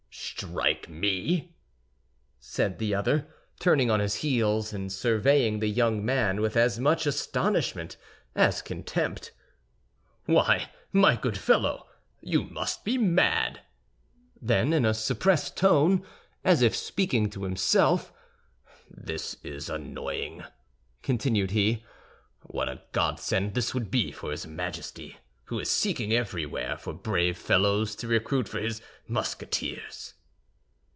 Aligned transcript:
"Strike 0.13 0.89
me!" 0.89 1.53
said 2.39 2.79
the 2.79 2.95
other, 2.95 3.27
turning 3.59 3.91
on 3.91 3.99
his 3.99 4.15
heels, 4.15 4.73
and 4.73 4.91
surveying 4.91 5.59
the 5.59 5.67
young 5.69 6.03
man 6.03 6.41
with 6.41 6.57
as 6.57 6.79
much 6.79 7.05
astonishment 7.05 7.95
as 8.35 8.63
contempt. 8.63 9.31
"Why, 10.25 10.71
my 10.91 11.15
good 11.15 11.37
fellow, 11.37 11.85
you 12.21 12.43
must 12.45 12.83
be 12.83 12.97
mad!" 12.97 13.61
Then, 14.41 14.73
in 14.73 14.83
a 14.83 14.95
suppressed 14.95 15.55
tone, 15.55 16.03
as 16.43 16.63
if 16.63 16.75
speaking 16.75 17.29
to 17.29 17.43
himself, 17.43 18.11
"This 18.89 19.37
is 19.43 19.69
annoying," 19.69 20.43
continued 21.03 21.51
he. 21.51 21.85
"What 22.41 22.67
a 22.67 22.81
godsend 22.93 23.53
this 23.53 23.75
would 23.75 23.91
be 23.91 24.11
for 24.11 24.31
his 24.31 24.47
Majesty, 24.47 25.17
who 25.45 25.59
is 25.59 25.69
seeking 25.69 26.11
everywhere 26.13 26.77
for 26.77 26.93
brave 26.93 27.37
fellows 27.37 27.95
to 27.97 28.07
recruit 28.07 28.47
for 28.49 28.59
his 28.59 28.81
Musketeers!" 29.07 30.15